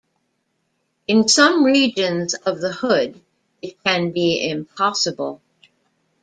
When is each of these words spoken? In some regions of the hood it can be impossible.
In 1.07 1.27
some 1.27 1.63
regions 1.63 2.33
of 2.33 2.59
the 2.59 2.71
hood 2.73 3.21
it 3.61 3.83
can 3.83 4.11
be 4.11 4.49
impossible. 4.49 5.43